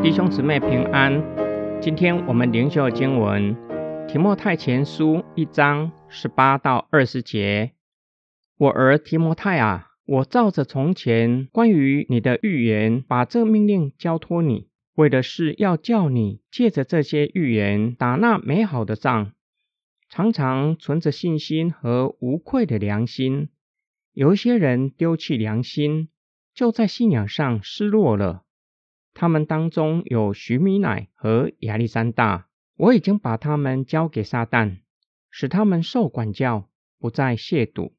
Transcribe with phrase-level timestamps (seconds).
[0.00, 1.22] 弟兄姊妹平安，
[1.82, 3.54] 今天我们灵修经文
[4.06, 7.72] 《提摩太前书》一章十八到二十节。
[8.56, 19.32] 我儿提摩太啊，我照着从前关于你的预言，把这命令交托你，为的是要叫你借着这些预言打那美好的仗，
[20.08, 23.50] 常常存着信心和无愧的良心。
[24.12, 26.08] 有一些人丢弃良心，
[26.54, 28.44] 就在信仰上失落了。
[29.14, 34.78] 他们当中有徐米乃和亚历山大，我已经把他们交给撒旦，
[35.30, 36.68] 使他们受管教，
[36.98, 37.92] 不再亵渎。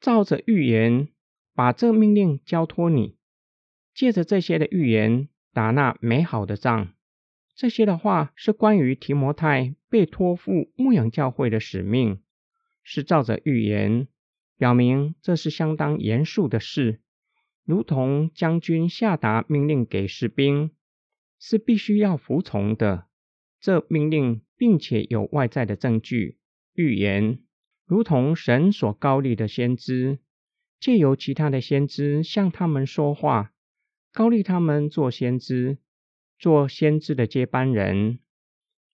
[0.00, 1.08] 照着预言，
[1.54, 3.16] 把这命令交托你，
[3.94, 6.92] 借着这些的预言打那美好的仗。
[7.58, 12.20] 这些的话是关于提摩太被托付牧养教会的使命，
[12.84, 14.06] 是照着预言，
[14.56, 17.00] 表明这是相当严肃的事。
[17.64, 20.70] 如同将军下达命令给士兵，
[21.40, 23.06] 是必须要服从的。
[23.60, 26.38] 这命令并且有外在的证据、
[26.74, 27.40] 预言，
[27.84, 30.20] 如同神所高立的先知，
[30.78, 33.52] 借由其他的先知向他们说话，
[34.12, 35.78] 高立他们做先知，
[36.38, 38.20] 做先知的接班人。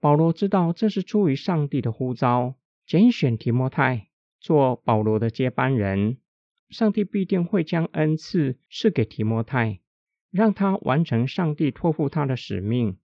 [0.00, 4.08] 保罗知道这是出于上帝的呼召，拣选提摩太
[4.40, 6.18] 做保罗的接班人。
[6.68, 9.80] 上帝必定会将恩赐赐给提摩太，
[10.30, 12.98] 让他完成上帝托付他的使命。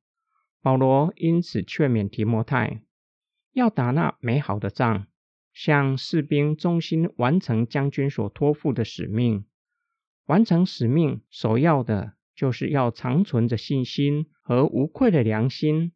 [0.60, 2.82] 保罗因此劝勉提摩太，
[3.52, 5.06] 要打那美好的仗，
[5.52, 9.46] 向士兵忠心完成将军所托付的使命。
[10.26, 15.92] 完成使命首要的就是要长存着信心和无愧的良心，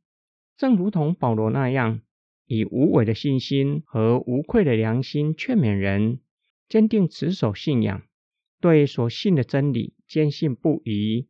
[0.56, 2.00] 正如同保罗那样，
[2.46, 6.20] 以无伪的信心和无愧的良心劝勉人。
[6.68, 8.02] 坚定持守信仰，
[8.60, 11.26] 对所信的真理坚信不疑，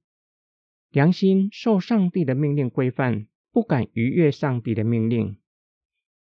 [0.91, 5.37] 良心受上帝的命令规范，不敢逾越上帝的命令。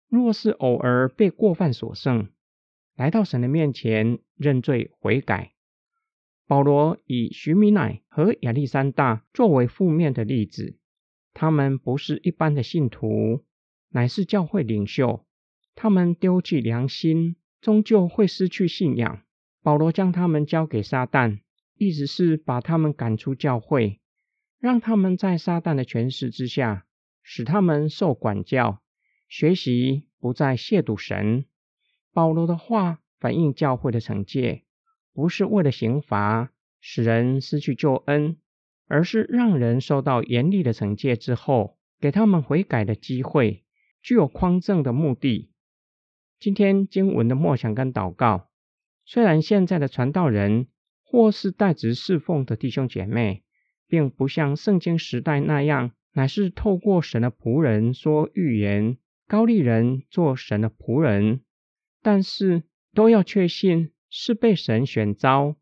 [0.10, 2.30] 若是偶尔被过犯所胜，
[2.96, 5.53] 来到神的面前认罪悔改。
[6.48, 10.78] 保罗以徐米乃和亚历山大作为负面的例子，
[11.34, 13.44] 他们不是一般的信徒，
[13.90, 15.26] 乃是教会领袖，
[15.76, 17.36] 他们丢弃良心。
[17.62, 19.24] 终究会失去信仰。
[19.62, 21.40] 保罗将他们交给撒旦，
[21.78, 24.02] 意思是把他们赶出教会，
[24.60, 26.86] 让他们在撒旦的权势之下，
[27.22, 28.82] 使他们受管教，
[29.30, 31.46] 学习不再亵渎神。
[32.12, 34.66] 保罗的话反映教会的惩戒，
[35.14, 36.52] 不是为了刑罚，
[36.82, 38.38] 使人失去救恩，
[38.88, 43.64] 而是让人受到严厉的惩戒之后，给他们悔改的机会，
[44.02, 45.52] 具有匡正的目的。
[46.40, 48.50] 今天经文的默想跟祷告，
[49.06, 50.68] 虽然现在的传道人
[51.04, 53.44] 或是代职侍奉的弟兄姐妹，
[53.88, 58.98] 并不像圣经时代那样，乃是透过神的仆人说预言，
[59.28, 61.42] 高丽人做神的仆人，
[62.02, 62.64] 但是
[62.94, 65.56] 都要确信是被神选召，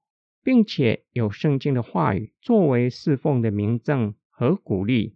[0.43, 5.15] 并且有圣经的话语作为侍奉的明证和鼓励，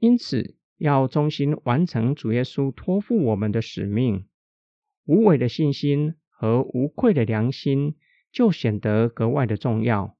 [0.00, 4.26] 因此要忠心完成主耶稣托付我们的使命。
[5.04, 7.94] 无伪的信心和无愧的良心
[8.32, 10.16] 就显得格外的重要。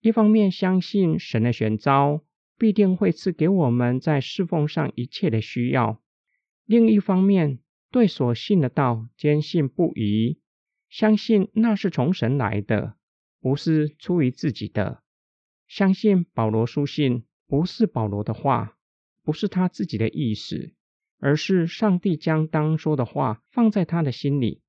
[0.00, 2.24] 一方面相信神的选召
[2.56, 6.00] 必定会赐给我们在侍奉上一切的需要；
[6.64, 7.58] 另一方面
[7.90, 10.38] 对所信的道坚信不疑，
[10.94, 12.94] 相信那是从神来的，
[13.40, 15.02] 不是出于自己的。
[15.66, 18.76] 相信保罗书信不是保罗的话，
[19.24, 20.72] 不是他自己的意思。
[21.18, 24.62] 而是上帝将当说的话放在他的心里，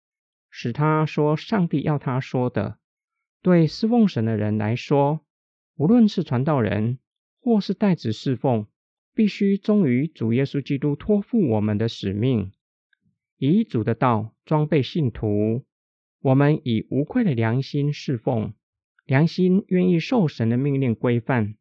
[0.50, 2.80] 使他说上帝要他说的。
[3.44, 5.24] 对侍奉神的人来说，
[5.76, 6.98] 无论是传道人
[7.40, 8.66] 或是代子侍奉，
[9.14, 12.52] 必须忠于主耶稣基督托付我们的使命，
[13.38, 15.64] 以主的道装备信徒。
[16.26, 18.56] 我们以无愧的良心侍奉，
[19.06, 21.54] 良心愿意受神的命令规范，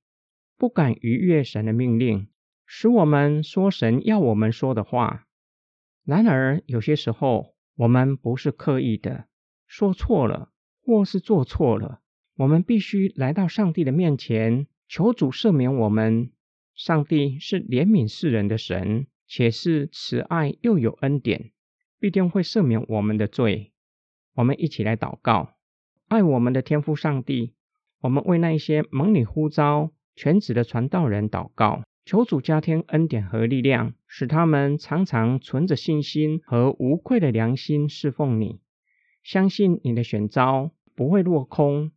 [0.56, 2.28] 不敢逾越神的命令。
[2.64, 5.26] 使我们说神要我们说的话。
[6.06, 9.26] 然而，有些时候我们不是刻意的
[9.66, 10.50] 说错了，
[10.82, 12.00] 或是做错了。
[12.38, 16.31] 我们必须来到上帝的面前，求主赦免我们。
[16.75, 21.52] 上帝是怜悯世人的神，且是慈爱又有恩典，
[22.00, 23.72] 必定会赦免我们的罪。
[24.34, 25.54] 我们一起来祷告：
[26.08, 27.54] 爱我们的天父上帝，
[28.00, 31.82] 我们为那些蒙你呼召全职的传道人祷告。
[32.06, 38.60] 求主加添恩典和力量，使他们常常存着信心和无愧的良心侍奉你，
[39.22, 41.92] 相信你的选召不会落空，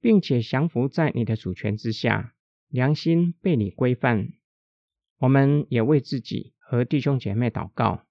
[0.00, 2.34] 并且降服在你的主权之下，
[2.68, 4.28] 良心被你规范。
[5.18, 8.04] 我们也为自己和弟兄姐妹祷告，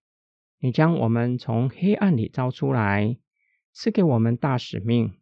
[0.59, 3.17] 你将我们从黑暗里招出来，
[3.79, 5.13] 赐给我们大使命，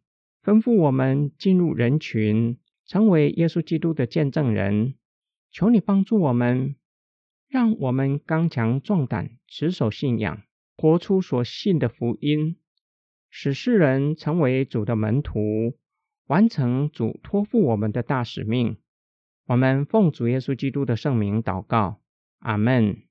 [0.42, 2.56] 吩咐我们进入人群，
[2.86, 4.94] 成为耶稣基督的见证人。
[5.50, 6.74] 求你帮助我们。
[7.48, 10.42] 让我们刚强壮胆，持守信仰，
[10.74, 12.56] 活出所信的福音，
[13.28, 15.76] 使世人成为主的门徒，
[16.26, 18.78] 完成主托付我们的大使命。
[19.48, 22.00] 我们奉主耶稣基督的圣名祷告，
[22.38, 23.02] 阿门。